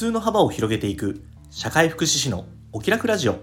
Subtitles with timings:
[0.00, 1.20] 通の幅を広げていく。
[1.50, 3.36] 社会福祉士のお気楽ラジオ。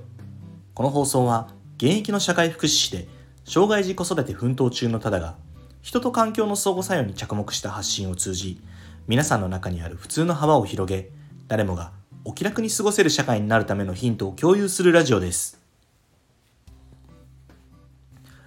[0.73, 3.07] この放送は現役の社会福祉士で
[3.45, 5.35] 障害児子育て奮闘中のただが
[5.83, 8.59] 人と環境の相互作用に着目した発信を通じ
[9.07, 11.11] 皆さんの中にある普通の幅を広げ
[11.47, 11.91] 誰もが
[12.25, 15.61] お気楽に過ごせる社会になるためのヒントを共有するラジオです。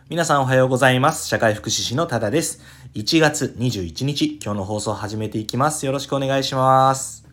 [0.09, 1.29] 皆さんおはようございます。
[1.29, 2.61] 社会福祉士のただです。
[2.95, 5.87] 1月21日今日の放送を始めていきます。
[5.87, 7.30] よろしくお願いします。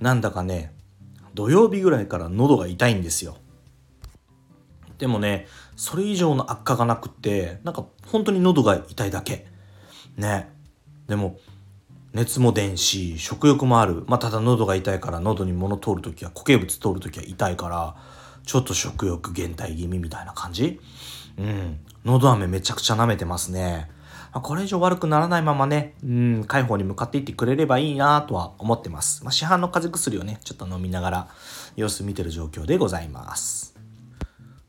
[0.00, 0.72] なんだかね
[1.34, 3.36] 土曜日ぐらいから喉が痛いんですよ。
[4.98, 9.46] でもねそれ以上の悪化がなくってなんか本当に喉が痛いだけ。
[10.16, 10.50] ね。
[11.06, 11.38] でも
[12.12, 14.04] 熱も出んし食欲もある。
[14.08, 17.96] まあただ喉が痛いから喉に物通る時は固形物通る時は痛いから
[18.44, 20.80] ちょっと食欲減退気味みたいな感じ。
[21.38, 21.78] うん。
[22.04, 23.90] 喉飴めちゃくちゃ舐めてますね。
[24.32, 29.24] まあ、これ以上悪くならないままね、うん、解放に向かっていってくれればいいなとは思ってます。
[29.24, 31.28] まあ、市販の風邪薬をね、ちょっと飲みながら
[31.76, 33.74] 様子見てる状況でございます。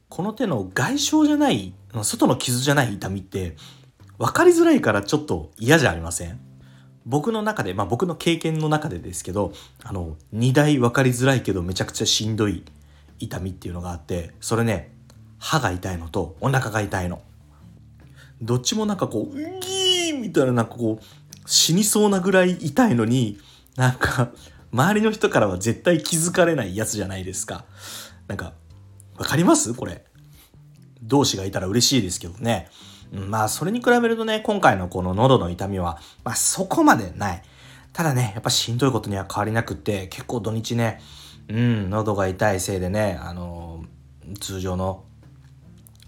[0.08, 3.56] この手の外傷じゃない、外の傷じゃない痛みって、
[4.18, 6.40] 分かりづらいからちょっと嫌じゃありません？
[7.06, 12.64] 僕の中で、まあ僕の経験の中でですけど、あの、2大分かりづらいけどめちゃくちゃしんどい
[13.20, 14.92] 痛みっていうのがあって、それね、
[15.38, 17.22] 歯が痛いのとお腹が痛いの。
[18.42, 21.06] どっちもなんかこう、うギーみたいななんかこう、
[21.45, 23.40] 死にそうなぐらい痛いのに、
[23.76, 24.32] なんか、
[24.72, 27.66] 周りの人からは絶対気づかれないやつじゃないですか。
[28.28, 28.54] なんか、
[29.17, 29.73] わかります？
[29.73, 30.06] これ。
[31.02, 32.70] 同志がいたら嬉しいですけどね。
[33.12, 37.42] まあ、それに比べるとね、今回のこの喉の痛みは、まあ、そこまでない。
[37.92, 41.02] ただね、やっぱしんどいことには変わりなくって、結構土日ね、
[41.48, 45.04] うん、喉が痛いせいでね、あのー、通常の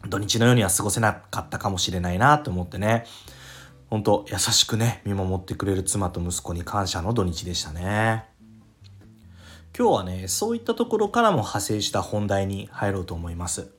[0.08, 3.06] 土日のようには過ごせなかったかもしれないなと思ってね、
[3.90, 8.26] ほんと優しくね、見守ってくれる妻と息子に感謝の土日でしたね。
[9.78, 13.70] 今日はね、そういったところからも派生した本題に入ろうと思います。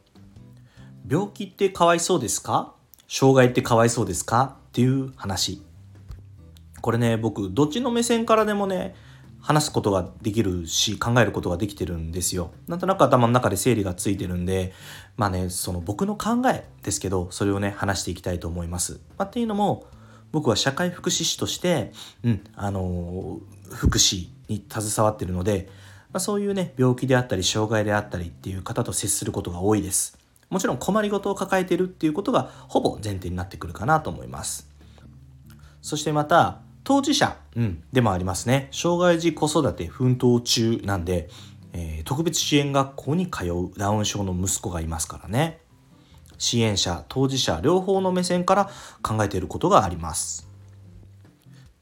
[1.09, 2.75] 病気ってかわいそうですか？
[3.09, 4.57] 障害ってかわいそうですか？
[4.69, 5.63] っていう話。
[6.81, 8.95] これね、僕、どっちの目線からでもね、
[9.43, 12.53] 話すことができるし考えることができてるんですよ。
[12.69, 14.73] なんとなく頭の中で整理がついてるんで
[15.17, 19.01] まあねその僕の考えですけどそれをね話していきたいと思います。
[19.19, 19.87] まあ、っていうのも
[20.31, 21.93] 僕は社会福祉士として、
[22.23, 25.69] うんあのー、福祉に携わってるので、
[26.13, 30.19] まあ、そういうね病気であったり障害であったりっていう方と接することが多いです。
[30.51, 34.69] もちろん困りごとを抱えてるっていうことがほぼ前提になってくるかなと思います。
[35.81, 38.69] そしてまた当事者、うん、でもありますね。
[38.73, 41.29] 障害児子育て奮闘中なんで、
[41.73, 45.61] えー、特別支援学校に通うダウン症の息子がいますからね。
[46.39, 48.71] 支援者、当事者、両方の目線から
[49.01, 50.49] 考えていることがあります。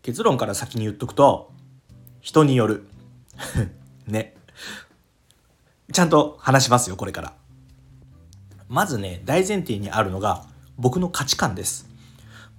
[0.03, 1.51] 結論から先に言っとくと、
[2.21, 2.87] 人による。
[4.07, 4.37] ね。
[5.93, 7.33] ちゃんと話しますよ、これから。
[8.69, 10.45] まずね、大前提にあるのが
[10.77, 11.90] 僕の価値観です。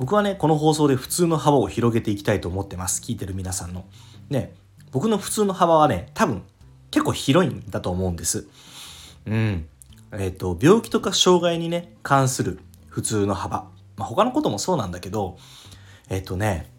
[0.02, 3.04] 僕はね、この放送で普通の幅を広げていきたいと思ってます。
[3.04, 3.86] 聞いてる皆さんの。
[4.32, 4.56] ね、
[4.92, 6.42] 僕の普通の幅はね、多分
[6.90, 8.48] 結構広いんだと思うんです。
[9.28, 9.68] うん。
[10.14, 12.58] えっ、ー、と、病気とか障害にね、関する
[12.88, 13.70] 普通の幅。
[13.96, 15.38] まあ、他のこともそうなんだけど、
[16.10, 16.74] えっ、ー、とね、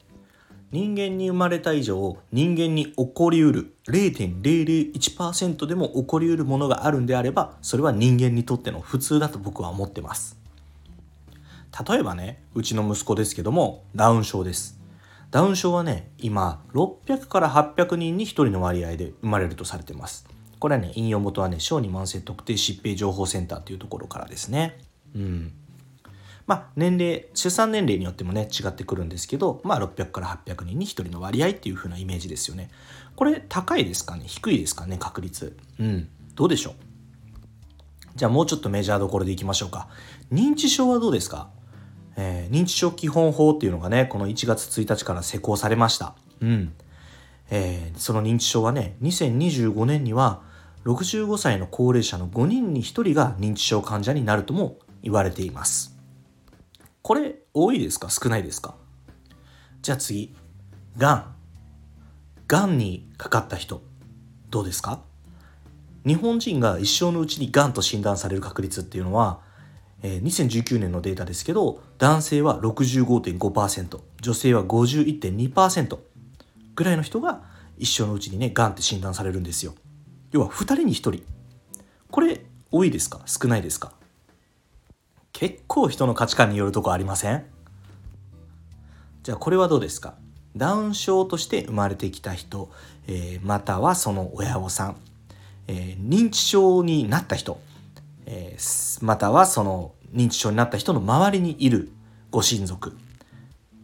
[0.73, 10.42] 人間に生まれた以上、人間に起こりうる0.001%でも起こりうるものがあるんであれば、それは人間にとっての普通だと僕は思ってます。
[11.89, 14.79] 例えばねうちの息子ですけどもダウン症です。
[15.31, 20.27] ダウン症はね今600から800人に1人の割合で生まれるとされてます。
[20.59, 24.79] これはね引用元はね小児慢性特定疾病情報センターというところからですね。
[25.15, 25.53] うん。
[26.47, 32.71] まあ年齢出産年齢によってもね違ってくるんですけどまあ600から800人に1人の割合っていう風なイメージですよね。
[33.17, 34.25] これ高いですかね？
[34.27, 34.99] 低いですかね？
[34.99, 35.57] 確率。
[35.81, 36.09] うん。
[36.35, 36.75] どうでしょう？
[38.15, 39.89] じゃあもうちょっとメジャーどころでいきましょうか。
[40.31, 41.49] 認知症はどうですか？
[42.17, 46.15] えー、認知症基本法っていうのがね、この1月1日から施行されました。
[46.41, 46.73] うん。
[47.51, 50.43] えー、その認知症はね、2025年には
[50.85, 55.97] 65歳の高齢者の5人に1人が認知症患者になるとも言われています。
[57.03, 58.11] これ多いですか？
[58.11, 58.75] 少ないですか？
[59.81, 60.35] じゃあ次、
[60.97, 61.35] がん。
[62.47, 63.83] がんにかかった人、
[64.51, 65.01] どうですか？
[66.07, 69.41] 日本人が一生のうちにがんと診断される確率っていうのは
[70.03, 75.99] えー、2019年のデータですけど男性は65.5%女性は51.2%
[76.75, 77.43] ぐらいの人が
[77.79, 79.75] 一生のうちにねがんって診断されるんですよ。
[80.31, 81.23] 要は2人に1人。
[82.11, 83.21] これ多いですか？
[83.27, 83.93] 少ないですか？
[85.33, 87.45] 結構人の価値観によるとこありません？
[89.23, 90.15] じゃあこれはどうですか？
[90.57, 92.71] ダウン症として生まれてきた人、
[93.07, 94.97] えー、またはその親御さん、
[95.67, 97.59] えー、認知症になった人、
[98.27, 101.91] えー、またはその認知症になった人の周りにいる
[102.31, 102.97] ご親族、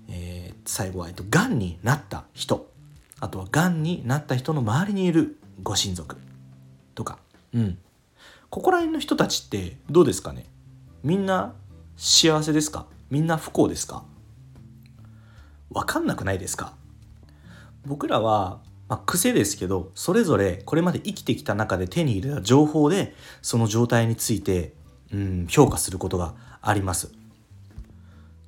[0.09, 2.69] え最後は、えっと、がんになった人。
[3.21, 6.17] あとはがんになった人の周りにいるご親族。
[6.95, 7.19] とか、
[7.55, 7.79] うん、
[8.51, 10.47] ここら辺の人たちってどうですかね？
[11.03, 11.55] みんな
[11.97, 12.87] 幸せですか？
[13.11, 14.05] みんな不幸ですか？
[15.71, 16.75] わかんなくないですか？
[17.87, 24.73] 僕らは、まあ、癖ですけどそれぞれこれまで生きてきた中で手に入れた情報でその状態について、
[25.13, 27.13] うん、評価することがあります。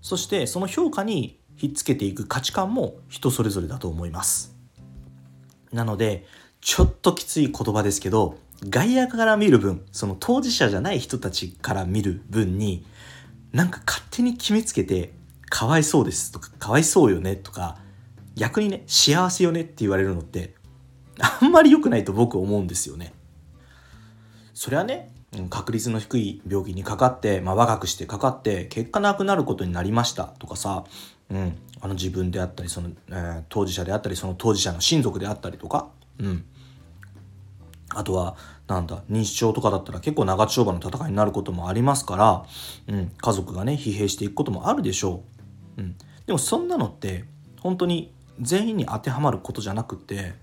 [0.01, 4.57] そしてその評価にひっつけていく価値観も人それぞれだと思います。
[5.73, 6.25] なので
[6.61, 8.39] ちょっときつい言葉ですけど
[8.69, 12.87] 外野から見る分その当事者じゃない人たちから見る分に
[13.53, 15.13] なんか勝手に決めつけて
[15.49, 17.79] かわいそうですとかかわいそうよねとか
[18.41, 20.55] 逆にね幸せよねって言われるのって
[21.21, 23.13] あんまり良くないと僕思うんですよね。
[24.55, 25.13] それはね
[25.51, 30.85] 確率の低い病気にかかって、まあ、若くしてかかって結果なくなることになりましたとかさ、
[31.31, 36.45] うん、あの自分であったりその、えー、当事者であったりその当事者の親族であったりとか、うん、
[37.95, 38.37] あとは、
[38.69, 42.47] なんだ、認知症とかだったら結構長丁場の戦いになることもありますから、
[42.95, 45.25] うん、家族がね、疲弊していくこともあるでしょ
[45.77, 45.83] う。
[45.83, 45.97] うん。
[46.27, 47.25] でもそんなのって、
[47.61, 50.35] 本当に全員に当てはまることじゃなくて、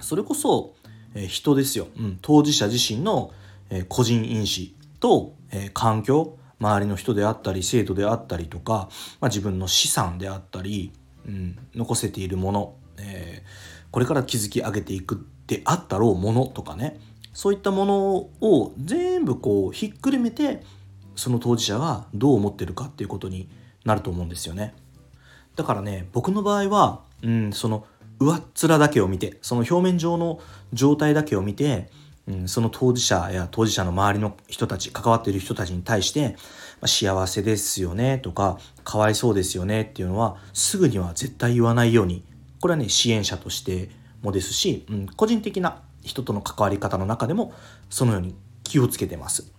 [0.00, 0.74] それこそ、
[1.14, 1.88] え、人ですよ。
[1.98, 2.18] うん。
[2.20, 3.32] 当事者自身の、
[3.70, 8.88] え、個人因子と、え、環境、周りの人であったり、制度であったりとか、
[9.20, 10.92] まあ、自分の資産であったり、
[11.26, 13.42] うん、残せているもの、え
[13.90, 17.00] これから築き上げていくであったろうものとかね
[17.32, 20.62] そういったものを全部こうひっくるめて
[21.16, 23.48] その当事者がどう思ってるかっていうことに
[23.84, 24.74] なると思うんですよね
[25.56, 27.86] だからね僕の場合は、うん、その
[28.20, 30.40] 上っ面だけを見てその表面上の
[30.72, 31.90] 状態だけを見て、
[32.26, 36.36] うん、その当事者や当事者の周りの人たち関わっている人たちに対して、ま
[36.82, 42.24] あ、幸せですよねとかかわいそうですよねっていうのはすぐには絶対言わないように
[42.60, 43.90] これはね支援者として
[44.22, 47.52] もですし、うん、個人的な人との関わり方の中でも
[47.88, 49.52] そのように気をつけてます。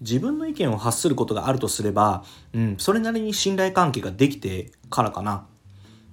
[0.00, 2.22] 自分の意見を発することがあるとすれば、
[2.52, 5.46] うん、それなりに信頼関係ができてからかな。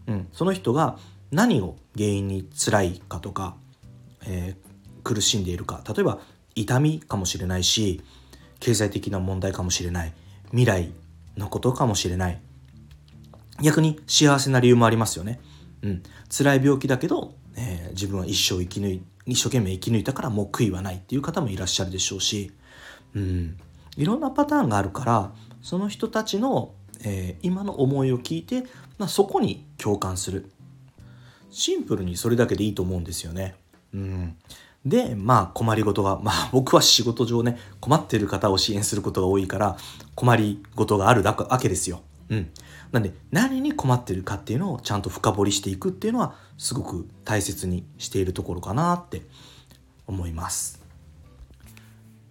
[0.07, 0.97] うん、その人が
[1.31, 3.55] 何を原因に辛いかとか、
[4.25, 5.83] えー、苦しんでいるか。
[5.87, 6.19] 例えば
[6.55, 8.01] 痛みかもしれないし
[8.59, 10.13] 経済的な問題かもしれない。
[10.49, 10.91] 未来
[11.37, 12.39] のことかもしれない。
[13.61, 15.39] 逆に幸せな理由もありますよね。
[15.81, 22.51] うん、辛い病気だけど、えー、自分は一生生き抜い一生懸命生き抜いたからもう悔いはないっていう方もいらっしゃるでしょうし、
[23.15, 23.57] うん、
[23.95, 26.73] いろんなパターンがあるからその人たちの、
[27.03, 28.63] えー、今の思いを聞いて、
[28.97, 30.49] まあ、そこに共感する
[31.49, 33.55] シンプルにそれだけでいいと思うんですよね。
[33.93, 34.35] うん、
[34.85, 39.77] でまあ困りごとがまあ僕は仕事上ね困ってる方を支援することが多いから
[40.15, 42.01] 困りごとがあるわけですよ。
[42.29, 42.49] うん、
[42.91, 49.21] なんで何に困ってるかっていうのをちゃんと深掘りしていくっていうのはすごく大切にしているところかなって
[50.07, 50.82] 思います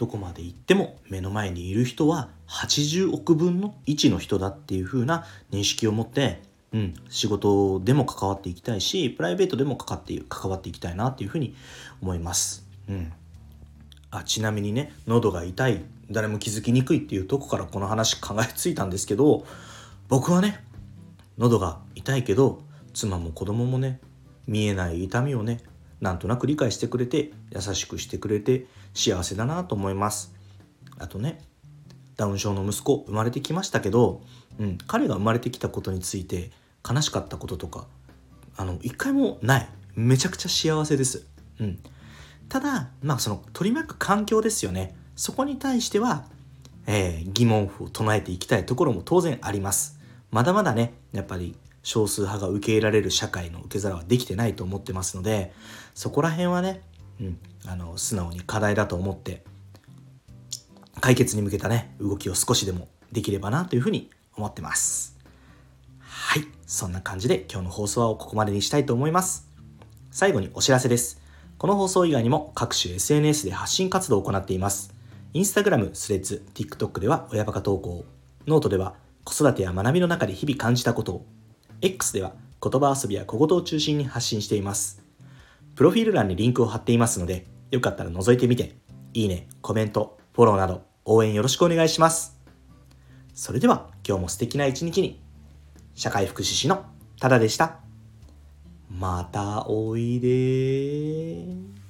[0.02, 6.42] どこまで行っても目の前にいる人は80億分の1の人だっていう風な認識を持って
[6.72, 11.54] うん、仕事でも関わっていきたいしプライベートでも関わって関わっていきたいなっていうふうに
[12.00, 12.66] 思います。
[12.88, 13.12] うん、
[14.10, 19.44] あちなみにね喉が痛い誰も気づきにくいっていうとこからこの話考えついたんですけど
[20.08, 20.64] 僕はね
[21.38, 22.62] 喉が痛いけど
[22.94, 24.00] 妻も子供もね
[24.48, 25.60] 見えない痛みをね
[26.02, 30.34] なんとなく理解してくれて優しくしてくれて幸せだなと思います。
[30.98, 31.40] あとね
[32.16, 34.20] ダウン症の息子生まれてきましたけど、
[34.58, 36.50] うん、彼が生まれてきたことについて
[36.88, 37.86] 悲しかったこととか
[38.56, 39.68] あの一回もない。
[39.94, 41.26] めちゃくちゃ幸せです、
[41.60, 41.78] うん、
[42.48, 44.94] ただまあその取り巻く環境ですよね。
[45.14, 46.24] そこに対しては、
[46.86, 49.98] えー、疑問符を唱えていきたいところも当然あります。
[50.30, 55.52] まだまだね、やっぱり少数派が受け入れられる社会の受け皿はできてないと思ってますので、
[55.94, 56.82] そこら辺はね、
[57.20, 59.44] うん、あの、素直に課題だと思って、
[61.00, 65.16] 解決に向けたね、動きを少しでもできればなというふうに思ってます。
[65.98, 69.48] はい、そんな感じで今日の放送はここまでにしたいと思います。
[70.10, 71.20] 最後にお知らせです。
[71.58, 74.94] この放送以外にも各種 SNS で発信活動を行っています。
[75.34, 78.04] インスタグラム、スレッズ、TikTok では親バカ投稿、
[78.46, 81.26] ノートでは子育てや学びの中で日々感じたことを
[81.82, 85.02] X では言葉遊びや小言を中心に発信しています。
[85.74, 88.76] プロフィール欄にリンクを貼っていますので、よかったら覗いてみて、
[89.14, 92.38] いいね、コメント、フォローなど応援よろしくお願いします。
[93.34, 95.20] それでは今日も素敵な一日に、
[95.94, 96.84] 社会福祉士の
[97.18, 97.80] ただでした。
[98.88, 101.81] またおいで